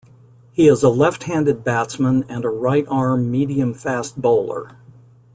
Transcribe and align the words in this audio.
He 0.51 0.67
is 0.67 0.81
a 0.81 0.89
left-handed 0.89 1.63
batsman 1.63 2.23
and 2.27 2.43
a 2.43 2.49
right-arm 2.49 3.29
medium-fast 3.29 4.19
bowler. 4.19 4.75